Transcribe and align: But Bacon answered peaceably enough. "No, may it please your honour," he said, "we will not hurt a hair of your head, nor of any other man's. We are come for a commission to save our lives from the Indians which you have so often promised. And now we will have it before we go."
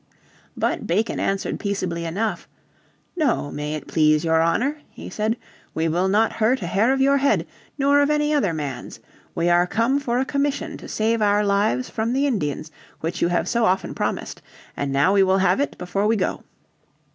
But 0.57 0.87
Bacon 0.87 1.19
answered 1.19 1.59
peaceably 1.59 2.05
enough. 2.05 2.47
"No, 3.15 3.51
may 3.51 3.75
it 3.75 3.87
please 3.87 4.25
your 4.25 4.41
honour," 4.41 4.79
he 4.89 5.11
said, 5.11 5.37
"we 5.75 5.87
will 5.87 6.07
not 6.07 6.33
hurt 6.41 6.63
a 6.63 6.65
hair 6.65 6.91
of 6.91 6.99
your 7.01 7.17
head, 7.17 7.45
nor 7.77 7.99
of 8.01 8.09
any 8.09 8.33
other 8.33 8.51
man's. 8.51 8.99
We 9.35 9.47
are 9.47 9.67
come 9.67 9.99
for 9.99 10.17
a 10.17 10.25
commission 10.25 10.75
to 10.77 10.87
save 10.87 11.21
our 11.21 11.45
lives 11.45 11.87
from 11.87 12.13
the 12.13 12.25
Indians 12.25 12.71
which 13.01 13.21
you 13.21 13.27
have 13.27 13.47
so 13.47 13.63
often 13.65 13.93
promised. 13.93 14.41
And 14.75 14.91
now 14.91 15.13
we 15.13 15.21
will 15.21 15.37
have 15.37 15.59
it 15.59 15.77
before 15.77 16.07
we 16.07 16.15
go." 16.15 16.43